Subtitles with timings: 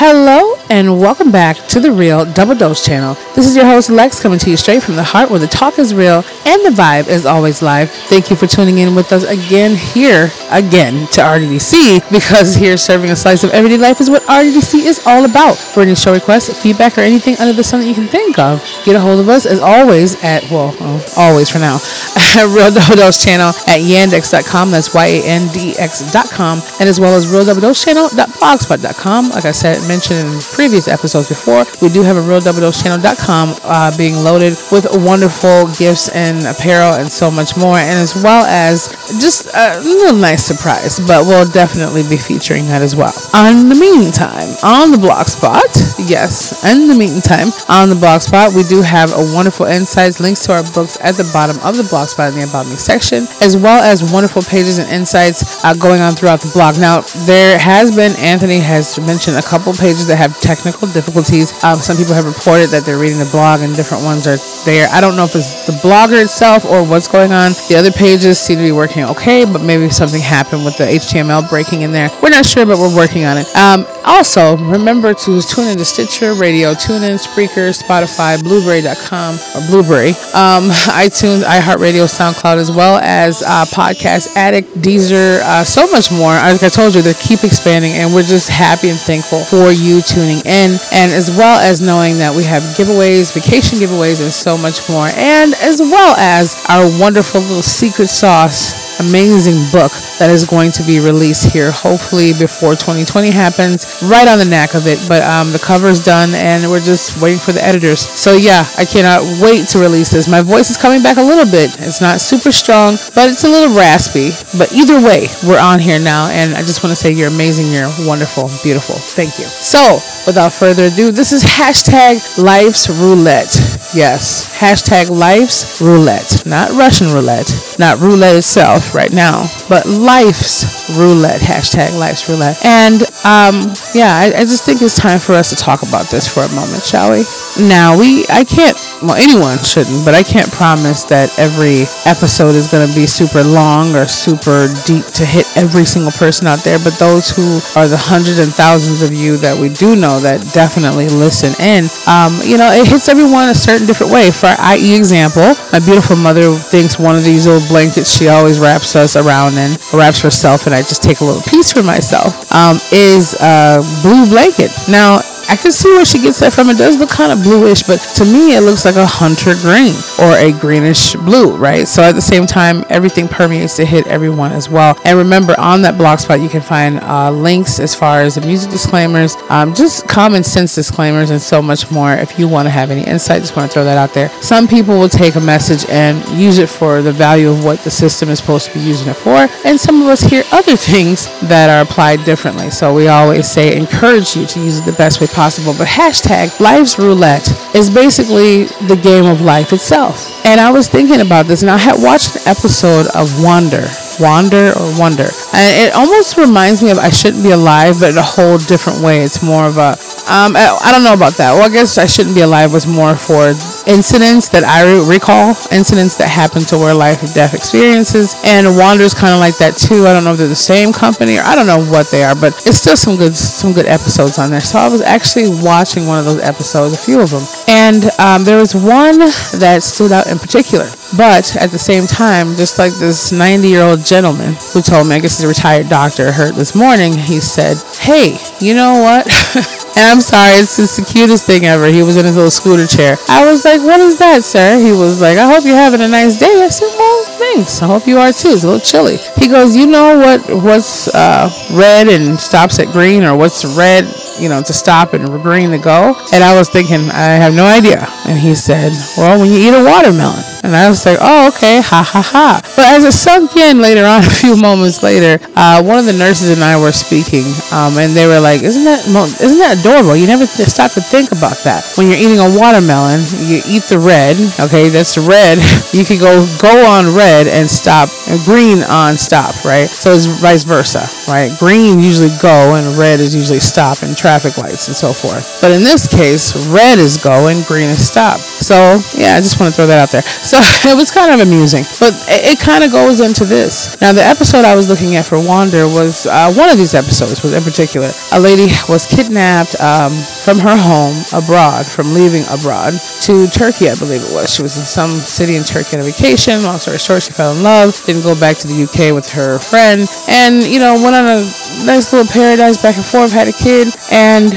[0.00, 3.14] Hello and welcome back to the Real Double Dose channel.
[3.34, 5.80] This is your host Lex coming to you straight from the heart where the talk
[5.80, 7.90] is real and the vibe is always live.
[7.90, 13.10] Thank you for tuning in with us again here again to RDDC because here serving
[13.10, 15.56] a slice of everyday life is what RDDC is all about.
[15.56, 18.62] For any show requests, feedback, or anything under the sun that you can think of,
[18.84, 21.74] get a hold of us as always at well, oh, always for now
[22.16, 24.70] at Real Double Dose channel at yandex.com.
[24.70, 29.30] That's y a n d x.com and as well as Real Double Dose channel.blogspot.com.
[29.30, 32.82] Like I said, mentioned in previous episodes before, we do have a Real Double Dose
[32.82, 38.14] channel.com uh, being loaded with wonderful gifts and apparel and so much more, and as
[38.22, 41.00] well as just a little nice surprise.
[41.00, 43.16] But we'll definitely be featuring that as well.
[43.32, 45.72] On the meantime, on the blog spot,
[46.04, 50.44] yes, in the meantime, on the blog spot, we do have a wonderful insights, links
[50.44, 53.24] to our books at the bottom of the blog spot in the About Me section,
[53.40, 56.78] as well as wonderful pages and insights uh, going on throughout the blog.
[56.78, 61.52] Now, there has been, Anthony has mentioned a couple pages that have technical difficulties.
[61.64, 64.88] Um, some people have reported that they're reading the blog and different ones are there.
[64.90, 67.52] I don't know if it's the blogger itself or what's going on.
[67.68, 71.48] The other pages seem to be working okay, but maybe something happened with the HTML
[71.48, 72.10] breaking in there.
[72.22, 73.46] We're not sure, but we're working on it.
[73.54, 80.10] Um, also, remember to tune into Stitcher Radio, tune in Spreaker, Spotify, Blubrry.com or Blubrry,
[80.32, 86.32] um, iTunes, iHeartRadio, SoundCloud, as well as uh, Podcast Addict, Deezer, uh, so much more.
[86.32, 90.00] Like I told you, they keep expanding, and we're just happy and thankful for you
[90.00, 94.56] tuning in, and as well as knowing that we have giveaways, vacation giveaways, and so
[94.56, 100.44] much more, and as well as our wonderful little secret sauce amazing book that is
[100.44, 103.86] going to be released here, hopefully before 2020 happens.
[104.02, 107.20] Right on the knack of it, but um, the cover is done and we're just
[107.22, 108.00] waiting for the editors.
[108.00, 110.28] So yeah, I cannot wait to release this.
[110.28, 111.74] My voice is coming back a little bit.
[111.80, 114.30] It's not super strong, but it's a little raspy.
[114.58, 117.70] But either way, we're on here now, and I just want to say you're amazing,
[117.72, 118.96] you're wonderful, beautiful.
[118.96, 119.44] Thank you.
[119.44, 123.77] So without further ado, this is hashtag Life's Roulette.
[123.94, 127.48] Yes, hashtag Life's Roulette, not Russian roulette,
[127.78, 131.40] not roulette itself right now, but Life's Roulette.
[131.40, 132.56] Hashtag Life's Roulette.
[132.64, 136.28] And um, yeah, I, I just think it's time for us to talk about this
[136.28, 137.24] for a moment, shall we?
[137.68, 138.76] Now we, I can't.
[139.02, 143.44] Well, anyone shouldn't, but I can't promise that every episode is going to be super
[143.44, 146.78] long or super deep to hit every single person out there.
[146.82, 150.42] But those who are the hundreds and thousands of you that we do know that
[150.52, 154.30] definitely listen in, um, you know, it hits everyone a certain different way.
[154.30, 154.96] For i.e.
[154.96, 159.54] example, my beautiful mother thinks one of these old blankets she always wraps us around
[159.54, 163.80] in, wraps herself, and I just take a little piece for myself, um, is a
[164.02, 164.70] blue blanket.
[164.88, 166.68] Now, I can see where she gets that from.
[166.68, 169.94] It does look kind of bluish, but to me, it looks like a hunter green
[170.20, 171.88] or a greenish blue, right?
[171.88, 175.00] So at the same time, everything permeates to hit everyone as well.
[175.06, 178.42] And remember, on that blog spot, you can find uh, links as far as the
[178.42, 182.12] music disclaimers, um, just common sense disclaimers, and so much more.
[182.12, 184.28] If you want to have any insight, just want to throw that out there.
[184.42, 187.90] Some people will take a message and use it for the value of what the
[187.90, 191.26] system is supposed to be using it for, and some of us hear other things
[191.48, 192.68] that are applied differently.
[192.68, 195.72] So we always say encourage you to use it the best way possible possible.
[195.78, 200.26] But hashtag life's roulette is basically the game of life itself.
[200.44, 203.86] And I was thinking about this, and I had watched an episode of Wonder,
[204.18, 208.18] Wander or Wonder, and it almost reminds me of I Shouldn't Be Alive, but in
[208.18, 209.22] a whole different way.
[209.22, 209.94] It's more of a
[210.28, 211.54] um, I, I don't know about that.
[211.54, 213.54] Well, I guess I Shouldn't Be Alive was more for
[213.88, 219.14] incidents that I recall, incidents that happen to where life and death experiences, and Wander's
[219.14, 220.06] kind of like that too.
[220.06, 222.36] I don't know if they're the same company or I don't know what they are,
[222.36, 224.60] but it's still some good some good episodes on there.
[224.60, 228.44] So I was actually watching one of those episodes, a few of them, and um,
[228.44, 229.18] there was one
[229.58, 230.86] that stood out in particular.
[231.16, 235.16] But at the same time, just like this 90 year old gentleman who told me,
[235.16, 239.24] I guess he's a retired doctor, heard this morning, he said, Hey, you know what?
[239.98, 241.86] and I'm sorry, it's just the cutest thing ever.
[241.86, 243.16] He was in his little scooter chair.
[243.28, 244.78] I was like, What is that, sir?
[244.78, 246.54] He was like, I hope you're having a nice day.
[246.62, 247.82] I said, Well, thanks.
[247.82, 248.54] I hope you are too.
[248.54, 249.16] It's a little chilly.
[249.36, 250.40] He goes, You know what?
[250.62, 254.06] What's uh, red and stops at green, or what's red,
[254.40, 256.14] you know, to stop and green to go?
[256.32, 258.06] And I was thinking, I have no idea.
[258.26, 260.44] And he said, Well, when you eat a watermelon.
[260.64, 262.60] And I was like, oh, okay, ha ha ha.
[262.74, 266.12] But as it sunk in later on, a few moments later, uh, one of the
[266.12, 270.16] nurses and I were speaking, um, and they were like, isn't that isn't that adorable?
[270.16, 271.86] You never stop to think about that.
[271.96, 275.58] When you're eating a watermelon, you eat the red, okay, that's the red.
[275.88, 279.88] You can go go on red and stop, and green on stop, right?
[279.88, 281.50] So it's vice versa, right?
[281.58, 285.56] Green usually go and red is usually stop in traffic lights and so forth.
[285.64, 288.36] But in this case, red is go and green is stop.
[288.36, 290.20] So yeah, I just want to throw that out there.
[290.44, 290.60] So
[290.92, 291.88] it was kind of amusing.
[291.96, 293.96] But it, it kind of goes into this.
[294.04, 297.40] Now, the episode I was looking at for Wander was uh, one of these episodes
[297.40, 298.12] was in particular.
[298.36, 300.12] A lady was kidnapped um,
[300.48, 304.48] from her home abroad, from leaving abroad to Turkey, I believe it was.
[304.48, 306.62] She was in some city in Turkey on a vacation.
[306.62, 309.58] Long story short, she fell in love, didn't go back to the UK with her
[309.58, 311.44] friend, and, you know, went on a
[311.84, 314.48] nice little paradise back and forth, had a kid, and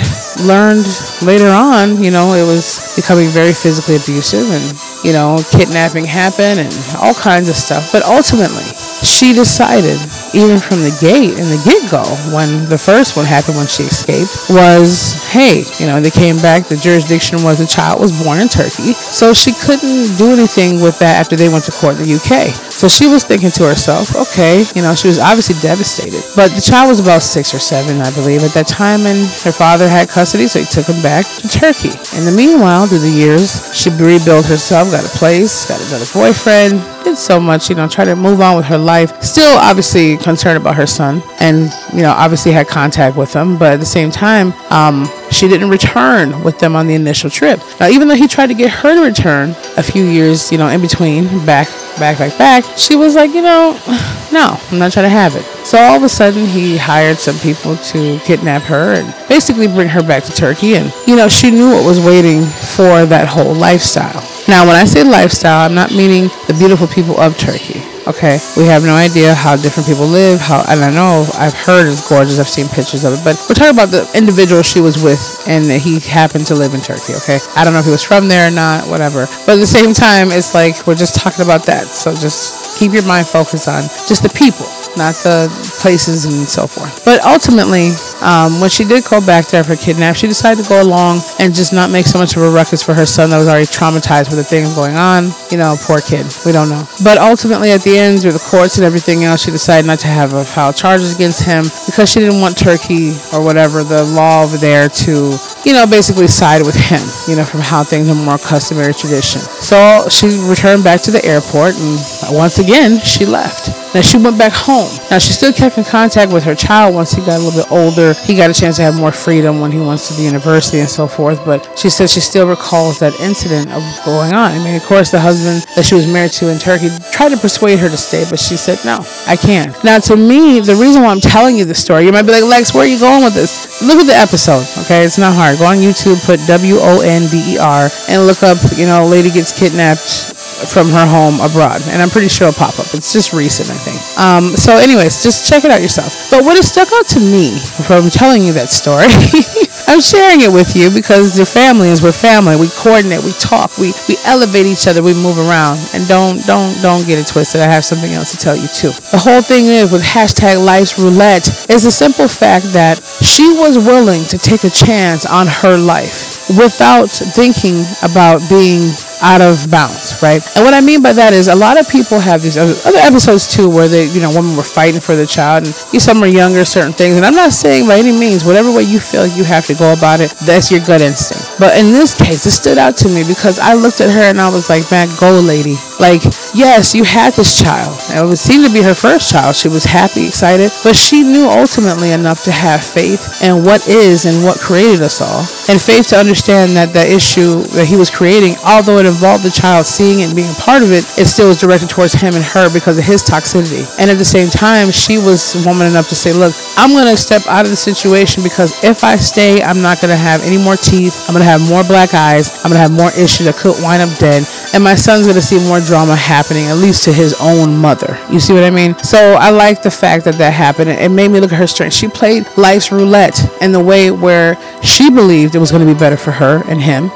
[0.47, 0.87] learned
[1.27, 4.63] later on, you know, it was becoming very physically abusive and,
[5.03, 6.71] you know, kidnapping happened and
[7.03, 7.91] all kinds of stuff.
[7.91, 8.63] But ultimately,
[9.03, 9.99] she decided,
[10.33, 13.83] even from the gate in the get go, when the first one happened when she
[13.83, 16.67] escaped, was hey, you know, they came back.
[16.67, 18.93] The jurisdiction was the child was born in Turkey.
[18.93, 22.51] So she couldn't do anything with that after they went to court in the UK.
[22.71, 26.23] So she was thinking to herself, okay, you know, she was obviously devastated.
[26.35, 29.51] But the child was about six or seven, I believe, at that time, and her
[29.51, 31.93] father had custody, so he took him back to Turkey.
[32.17, 36.81] In the meanwhile, through the years, she rebuilt herself, got a place, got another boyfriend,
[37.03, 39.21] did so much, you know, try to move on with her life.
[39.21, 43.57] Still, obviously, concerned about her son, and you know, obviously had contact with him.
[43.57, 47.59] But at the same time, um, she didn't return with them on the initial trip.
[47.79, 50.67] Now, even though he tried to get her to return a few years, you know,
[50.67, 51.67] in between, back,
[51.97, 53.71] back, back, back, she was like, you know,
[54.31, 55.43] no, I'm not trying to have it.
[55.65, 59.87] So all of a sudden, he hired some people to kidnap her and basically bring
[59.89, 60.75] her back to Turkey.
[60.75, 64.27] And, you know, she knew what was waiting for that whole lifestyle.
[64.51, 67.79] Now, when I say lifestyle, I'm not meaning the beautiful people of Turkey.
[68.05, 70.41] Okay, we have no idea how different people live.
[70.41, 72.37] How and I know I've heard it's gorgeous.
[72.37, 75.71] I've seen pictures of it, but we're talking about the individual she was with, and
[75.71, 77.15] he happened to live in Turkey.
[77.23, 79.25] Okay, I don't know if he was from there or not, whatever.
[79.47, 81.87] But at the same time, it's like we're just talking about that.
[81.87, 84.67] So just keep your mind focused on just the people
[84.97, 85.49] not the
[85.81, 87.03] places and so forth.
[87.05, 87.91] But ultimately,
[88.21, 91.53] um, when she did go back there for kidnap, she decided to go along and
[91.53, 94.29] just not make so much of a ruckus for her son that was already traumatized
[94.29, 95.31] with the things going on.
[95.49, 96.25] You know, poor kid.
[96.45, 96.87] We don't know.
[97.03, 100.07] But ultimately, at the end, through the courts and everything else, she decided not to
[100.07, 104.43] have a file charges against him because she didn't want Turkey or whatever the law
[104.43, 105.35] over there to,
[105.65, 107.01] you know, basically side with him.
[107.27, 109.41] You know, from how things are more customary tradition.
[109.41, 111.97] So she returned back to the airport, and
[112.31, 113.69] once again, she left.
[113.93, 114.87] Now she went back home.
[115.11, 117.71] Now she still kept in contact with her child once he got a little bit
[117.71, 118.13] older.
[118.23, 120.89] He got a chance to have more freedom when he went to the university and
[120.89, 121.43] so forth.
[121.43, 124.51] But she said she still recalls that incident of going on.
[124.51, 127.37] I mean, of course, the husband that she was married to in Turkey tried to
[127.37, 129.75] persuade her to stay, but she said, no, I can't.
[129.83, 132.43] Now, to me, the reason why I'm telling you this story, you might be like,
[132.43, 133.81] Lex, where are you going with this?
[133.81, 135.03] Look at the episode, okay?
[135.03, 135.59] It's not hard.
[135.59, 139.05] Go on YouTube, put W O N D E R, and look up, you know,
[139.05, 141.81] lady gets kidnapped from her home abroad.
[141.89, 142.87] And I'm pretty sure it'll pop up.
[142.93, 143.99] It's just recent, I think.
[144.17, 146.29] Um, so, anyways, just check it out yourself.
[146.29, 149.09] But what has stuck out to me from telling you that story,
[149.91, 152.55] I'm sharing it with you because the family is we're family.
[152.55, 155.81] We coordinate, we talk, we, we elevate each other, we move around.
[155.93, 157.61] And don't don't don't get it twisted.
[157.61, 158.93] I have something else to tell you too.
[159.11, 163.77] The whole thing is with hashtag life's roulette is the simple fact that she was
[163.77, 170.17] willing to take a chance on her life without thinking about being out of bounds,
[170.21, 170.41] right?
[170.57, 173.47] And what I mean by that is a lot of people have these other, episodes
[173.47, 176.27] too where they, you know, women were fighting for the child and you some are
[176.27, 177.15] younger, certain things.
[177.15, 179.93] And I'm not saying by any means, whatever way you feel you have to go
[179.93, 181.59] about it, that's your gut instinct.
[181.59, 184.41] But in this case, it stood out to me because I looked at her and
[184.41, 185.75] I was like, man, go lady.
[186.01, 186.25] Like,
[186.57, 187.93] yes, you had this child.
[188.09, 189.55] It seem to be her first child.
[189.55, 194.25] She was happy, excited, but she knew ultimately enough to have faith in what is
[194.25, 195.45] and what created us all.
[195.69, 199.53] And faith to understand that the issue that he was creating, although it involved the
[199.53, 202.33] child seeing it and being a part of it, it still was directed towards him
[202.33, 203.85] and her because of his toxicity.
[204.01, 207.15] And at the same time, she was woman enough to say, look, I'm going to
[207.15, 210.57] step out of the situation because if I stay, I'm not going to have any
[210.57, 211.29] more teeth.
[211.29, 212.49] I'm going to have more black eyes.
[212.65, 213.45] I'm going to have more issues.
[213.45, 214.41] I could wind up dead.
[214.73, 218.17] And my son's going to see more drama happening, at least to his own mother.
[218.31, 218.97] You see what I mean?
[218.99, 220.89] So I like the fact that that happened.
[220.89, 221.93] It made me look at her strength.
[221.93, 225.99] She played life's roulette in the way where she believed it was going to be
[225.99, 227.11] better for her and him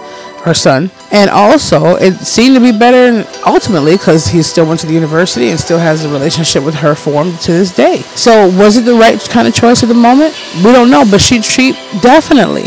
[0.46, 0.92] her son.
[1.12, 5.50] And also, it seemed to be better ultimately because he still went to the university
[5.50, 7.98] and still has a relationship with her formed to this day.
[8.16, 10.36] So, was it the right kind of choice at the moment?
[10.58, 12.66] We don't know, but she, she definitely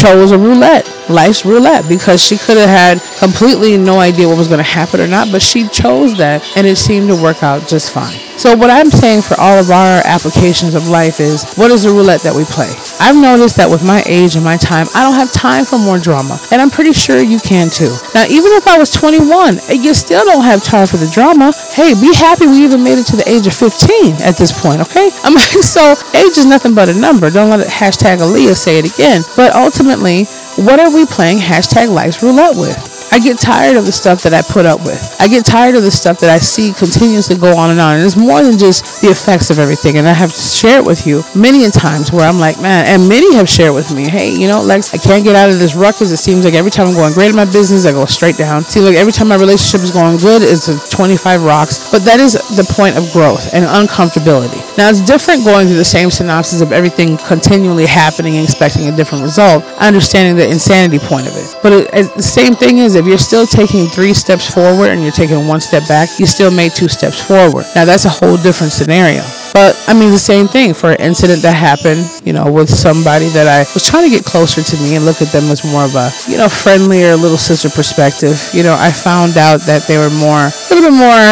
[0.00, 4.48] chose a roulette, life's roulette, because she could have had completely no idea what was
[4.48, 7.68] going to happen or not, but she chose that and it seemed to work out
[7.68, 8.18] just fine.
[8.38, 11.90] So, what I'm saying for all of our applications of life is what is the
[11.90, 12.72] roulette that we play?
[13.00, 15.98] I've noticed that with my age and my time, I don't have time for more
[15.98, 17.96] drama, and I'm pretty sure you can too.
[18.12, 21.52] Now, even if I was 21, eh, you still don't have time for the drama.
[21.72, 24.84] Hey, be happy we even made it to the age of 15 at this point,
[24.84, 25.08] okay?
[25.24, 27.30] I'm like, so age is nothing but a number.
[27.30, 29.22] Don't let it hashtag Aaliyah say it again.
[29.34, 30.24] But ultimately,
[30.60, 32.89] what are we playing hashtag life's roulette with?
[33.12, 35.00] I get tired of the stuff that I put up with.
[35.18, 37.96] I get tired of the stuff that I see continuously go on and on.
[37.98, 39.98] And it's more than just the effects of everything.
[39.98, 43.48] And I have shared with you many times where I'm like, man, and many have
[43.48, 46.10] shared with me, hey, you know, Lex, I can't get out of this ruckus.
[46.10, 48.62] It seems like every time I'm going great in my business, I go straight down.
[48.62, 51.90] See, like every time my relationship is going good, it's a 25 rocks.
[51.90, 54.62] But that is the point of growth and uncomfortability.
[54.78, 58.94] Now, it's different going through the same synopsis of everything continually happening and expecting a
[58.94, 61.58] different result, understanding the insanity point of it.
[61.62, 65.00] But it, it, the same thing is if you're still taking three steps forward and
[65.00, 67.64] you're taking one step back, you still made two steps forward.
[67.74, 69.24] Now, that's a whole different scenario.
[69.56, 73.26] But I mean, the same thing for an incident that happened, you know, with somebody
[73.32, 75.84] that I was trying to get closer to me and look at them as more
[75.88, 78.36] of a, you know, friendlier little sister perspective.
[78.52, 81.24] You know, I found out that they were more, a little bit more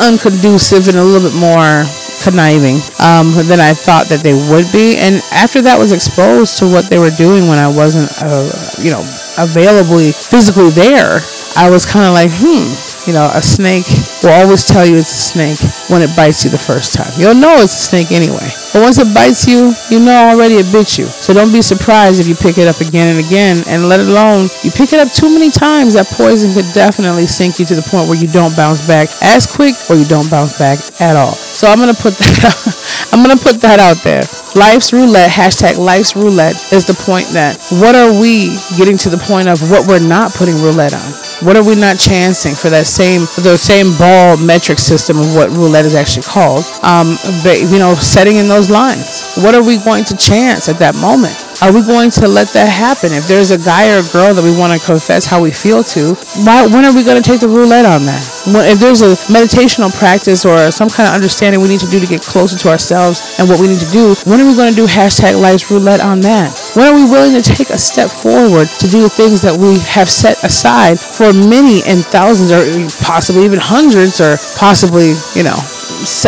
[0.00, 1.84] unconducive and a little bit more
[2.22, 4.96] conniving um, than I thought that they would be.
[4.96, 8.48] And after that was exposed to what they were doing when I wasn't, uh,
[8.80, 9.02] you know,
[9.38, 11.20] availably physically there,
[11.56, 12.64] I was kind of like, hmm,
[13.06, 13.88] you know, a snake
[14.22, 15.58] will always tell you it's a snake
[15.90, 17.10] when it bites you the first time.
[17.18, 18.48] You'll know it's a snake anyway.
[18.72, 21.06] But once it bites you, you know already it bit you.
[21.06, 23.60] So don't be surprised if you pick it up again and again.
[23.68, 27.58] And let alone, you pick it up too many times, that poison could definitely sink
[27.58, 30.56] you to the point where you don't bounce back as quick or you don't bounce
[30.58, 31.34] back at all.
[31.34, 34.24] So I'm gonna put that I'm gonna put that out there.
[34.56, 39.18] Life's roulette, hashtag life's roulette is the point that what are we getting to the
[39.18, 41.21] point of what we're not putting roulette on?
[41.42, 45.50] What are we not chancing for that same the same ball metric system of what
[45.50, 46.62] roulette is actually called?
[46.86, 49.34] Um, but, you know, setting in those lines.
[49.42, 51.34] What are we going to chance at that moment?
[51.58, 53.10] Are we going to let that happen?
[53.10, 55.82] If there's a guy or a girl that we want to confess how we feel
[55.98, 56.14] to,
[56.46, 58.22] why, when are we going to take the roulette on that?
[58.46, 61.98] When, if there's a meditational practice or some kind of understanding we need to do
[61.98, 64.70] to get closer to ourselves and what we need to do, when are we going
[64.70, 66.54] to do hashtag life's roulette on that?
[66.74, 69.78] When are we willing to take a step forward to do the things that we
[69.80, 72.64] have set aside for many and thousands or
[73.04, 75.52] possibly even hundreds or possibly, you know,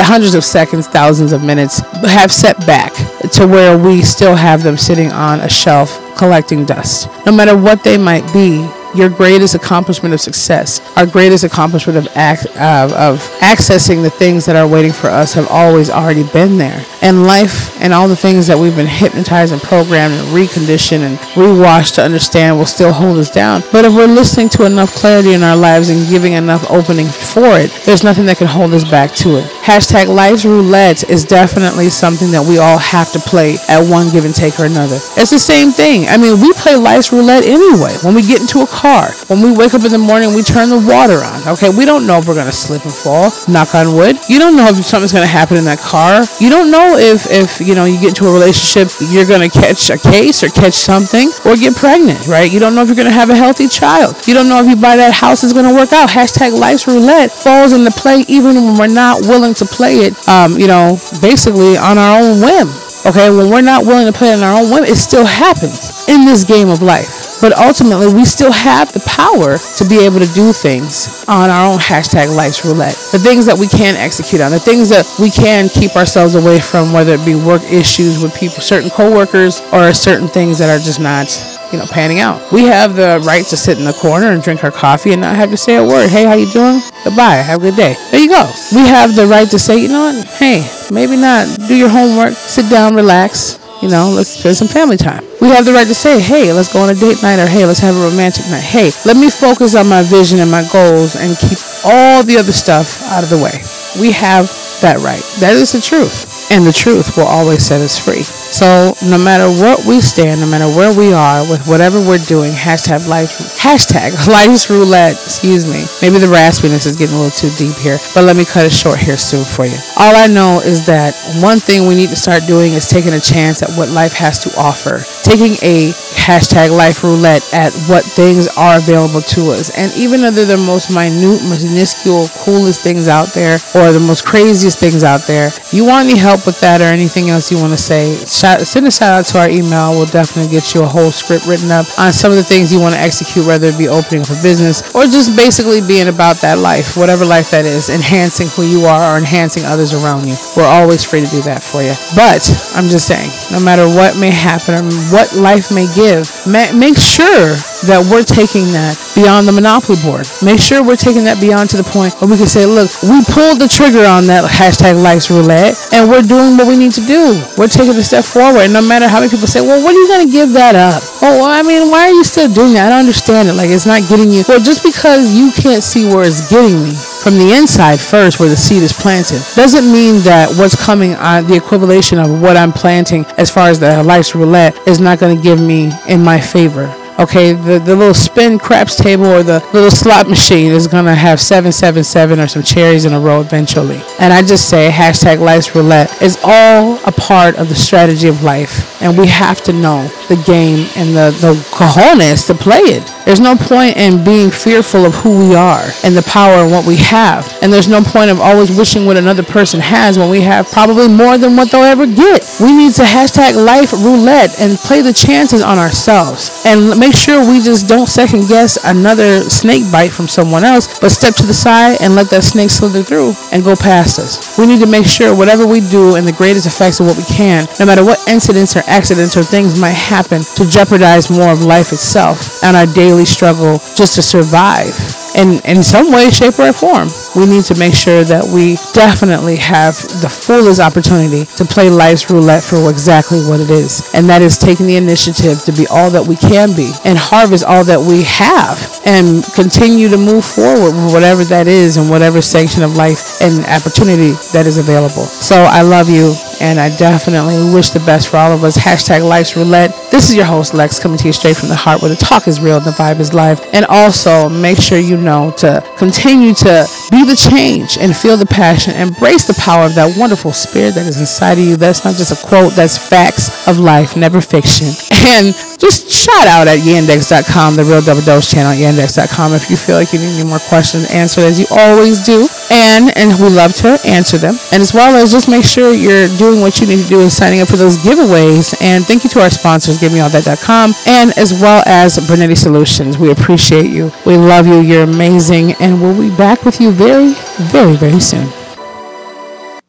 [0.04, 2.92] hundreds of seconds, thousands of minutes have set back
[3.32, 7.08] to where we still have them sitting on a shelf collecting dust.
[7.24, 12.06] No matter what they might be, your greatest accomplishment of success, our greatest accomplishment of,
[12.16, 16.56] ac- uh, of accessing the things that are waiting for us have always already been
[16.58, 16.84] there.
[17.02, 21.18] And life and all the things that we've been hypnotized and programmed and reconditioned and
[21.36, 23.62] rewashed to understand will still hold us down.
[23.72, 27.58] But if we're listening to enough clarity in our lives and giving enough opening for
[27.58, 29.44] it, there's nothing that can hold us back to it.
[29.62, 34.24] Hashtag life's roulette is definitely something that we all have to play at one give
[34.24, 34.96] and take or another.
[35.16, 36.06] It's the same thing.
[36.08, 37.94] I mean, we play life's roulette anyway.
[38.02, 39.08] When we get into a car, car.
[39.32, 41.56] When we wake up in the morning, we turn the water on.
[41.56, 43.32] Okay, we don't know if we're gonna slip and fall.
[43.48, 44.20] Knock on wood.
[44.28, 46.20] You don't know if something's gonna happen in that car.
[46.36, 49.88] You don't know if if you know you get into a relationship, you're gonna catch
[49.88, 52.28] a case or catch something or get pregnant.
[52.28, 52.52] Right?
[52.52, 54.20] You don't know if you're gonna have a healthy child.
[54.28, 56.10] You don't know if you buy that house is gonna work out.
[56.12, 60.12] Hashtag life's roulette falls into play even when we're not willing to play it.
[60.28, 62.68] Um, you know, basically on our own whim.
[63.08, 66.04] Okay, when we're not willing to play it on our own whim, it still happens
[66.08, 67.23] in this game of life.
[67.44, 71.74] But ultimately, we still have the power to be able to do things on our
[71.74, 72.96] own hashtag life's roulette.
[73.12, 76.58] The things that we can execute on, the things that we can keep ourselves away
[76.58, 80.80] from, whether it be work issues with people, certain coworkers, or certain things that are
[80.80, 81.28] just not
[81.70, 82.40] you know, panning out.
[82.50, 85.36] We have the right to sit in the corner and drink our coffee and not
[85.36, 86.08] have to say a word.
[86.08, 86.80] Hey, how you doing?
[87.04, 87.44] Goodbye.
[87.44, 87.92] Have a good day.
[88.10, 88.48] There you go.
[88.72, 90.24] We have the right to say, you know what?
[90.40, 91.44] Hey, maybe not.
[91.68, 92.32] Do your homework.
[92.32, 93.60] Sit down, relax.
[93.84, 95.22] You know, let's spend some family time.
[95.42, 97.66] We have the right to say, hey, let's go on a date night or hey,
[97.66, 98.64] let's have a romantic night.
[98.64, 102.50] Hey, let me focus on my vision and my goals and keep all the other
[102.50, 103.60] stuff out of the way.
[104.00, 104.48] We have
[104.80, 105.20] that right.
[105.44, 106.48] That is the truth.
[106.50, 108.24] And the truth will always set us free.
[108.54, 112.52] So no matter what we stand, no matter where we are with whatever we're doing,
[112.52, 115.82] hashtag life, hashtag life's roulette, excuse me.
[115.98, 118.70] Maybe the raspiness is getting a little too deep here, but let me cut it
[118.70, 119.74] short here soon for you.
[119.98, 123.18] All I know is that one thing we need to start doing is taking a
[123.18, 125.02] chance at what life has to offer.
[125.26, 129.74] Taking a hashtag life roulette at what things are available to us.
[129.76, 134.78] And even they're the most minute, minuscule, coolest things out there, or the most craziest
[134.78, 137.82] things out there, you want any help with that or anything else you want to
[137.82, 139.96] say, shout, send a shout out to our email.
[139.96, 142.78] We'll definitely get you a whole script written up on some of the things you
[142.78, 146.36] want to execute, whether it be opening up a business or just basically being about
[146.44, 150.36] that life, whatever life that is, enhancing who you are or enhancing others around you.
[150.56, 151.96] We're always free to do that for you.
[152.12, 152.44] But
[152.76, 157.56] I'm just saying, no matter what may happen or what life may give, make sure
[157.86, 160.26] that we're taking that beyond the monopoly board.
[160.42, 163.22] Make sure we're taking that beyond to the point where we can say, look, we
[163.28, 167.04] pulled the trigger on that hashtag life's roulette and we're doing what we need to
[167.04, 167.36] do.
[167.56, 168.66] We're taking a step forward.
[168.68, 170.74] And no matter how many people say, well, when are you going to give that
[170.74, 171.02] up?
[171.22, 172.86] Oh, well, I mean, why are you still doing that?
[172.86, 173.54] I don't understand it.
[173.54, 174.42] Like, it's not getting you.
[174.48, 178.48] Well, just because you can't see where it's getting me from the inside first, where
[178.48, 182.72] the seed is planted, doesn't mean that what's coming on the equivalation of what I'm
[182.72, 186.40] planting as far as the life's roulette is not going to give me in my
[186.40, 187.03] favor.
[187.16, 191.40] Okay, the, the little spin craps table or the little slot machine is gonna have
[191.40, 194.00] 777 or some cherries in a row eventually.
[194.18, 198.42] And I just say hashtag life's roulette is all a part of the strategy of
[198.42, 199.00] life.
[199.00, 203.08] And we have to know the game and the, the cojones to play it.
[203.24, 206.84] There's no point in being fearful of who we are and the power and what
[206.84, 207.46] we have.
[207.62, 211.08] And there's no point of always wishing what another person has when we have probably
[211.08, 212.42] more than what they'll ever get.
[212.60, 216.62] We need to hashtag life roulette and play the chances on ourselves.
[216.66, 221.10] And make sure we just don't second guess another snake bite from someone else, but
[221.10, 224.56] step to the side and let that snake slither through and go past us.
[224.58, 227.24] We need to make sure whatever we do in the greatest effects of what we
[227.24, 231.60] can, no matter what incidents or accidents or things might happen to jeopardize more of
[231.60, 234.96] life itself and our daily struggle just to survive
[235.36, 237.08] in, in some way, shape, or form.
[237.36, 242.30] We need to make sure that we definitely have the fullest opportunity to play life's
[242.30, 244.08] roulette for exactly what it is.
[244.14, 247.64] And that is taking the initiative to be all that we can be and harvest
[247.64, 252.40] all that we have and continue to move forward with whatever that is and whatever
[252.40, 255.26] section of life and opportunity that is available.
[255.26, 258.76] So I love you and I definitely wish the best for all of us.
[258.76, 259.90] Hashtag life's roulette.
[260.10, 262.46] This is your host, Lex, coming to you straight from the heart where the talk
[262.46, 263.60] is real the vibe is live.
[263.72, 268.46] And also make sure you know to continue to be the change and feel the
[268.46, 268.94] passion.
[268.94, 271.76] Embrace the power of that wonderful spirit that is inside of you.
[271.76, 274.88] That's not just a quote, that's facts of life, never fiction.
[275.26, 279.76] And just shout out at yandex.com, the real double dose channel at yandex.com if you
[279.76, 282.46] feel like you need any more questions answered as you always do.
[282.70, 284.56] And and we love to answer them.
[284.72, 287.32] And as well as just make sure you're doing what you need to do and
[287.32, 288.74] signing up for those giveaways.
[288.80, 293.18] And thank you to our sponsors, GiveMeAllThat.com, and as well as Bernetti Solutions.
[293.18, 294.12] We appreciate you.
[294.24, 294.80] We love you.
[294.80, 295.72] You're amazing.
[295.80, 297.34] And we'll be back with you very,
[297.70, 298.63] very, very soon.